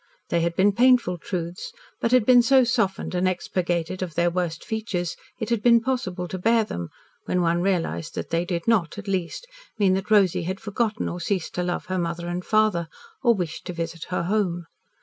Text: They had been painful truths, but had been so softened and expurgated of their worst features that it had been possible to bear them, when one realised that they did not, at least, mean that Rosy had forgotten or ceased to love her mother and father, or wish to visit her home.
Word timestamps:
They 0.29 0.41
had 0.41 0.55
been 0.55 0.71
painful 0.71 1.19
truths, 1.19 1.71
but 1.99 2.11
had 2.11 2.25
been 2.25 2.41
so 2.41 2.63
softened 2.63 3.13
and 3.13 3.27
expurgated 3.27 4.01
of 4.01 4.15
their 4.15 4.31
worst 4.31 4.65
features 4.65 5.13
that 5.37 5.43
it 5.43 5.49
had 5.51 5.61
been 5.61 5.79
possible 5.79 6.27
to 6.29 6.39
bear 6.39 6.63
them, 6.63 6.89
when 7.25 7.43
one 7.43 7.61
realised 7.61 8.15
that 8.15 8.31
they 8.31 8.43
did 8.43 8.67
not, 8.67 8.97
at 8.97 9.07
least, 9.07 9.45
mean 9.77 9.93
that 9.93 10.09
Rosy 10.09 10.41
had 10.41 10.59
forgotten 10.59 11.07
or 11.07 11.21
ceased 11.21 11.53
to 11.53 11.61
love 11.61 11.85
her 11.85 11.99
mother 11.99 12.25
and 12.27 12.43
father, 12.43 12.87
or 13.21 13.35
wish 13.35 13.61
to 13.61 13.73
visit 13.73 14.05
her 14.05 14.23
home. 14.23 14.65